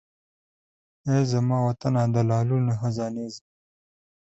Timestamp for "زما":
1.31-1.57, 3.35-3.45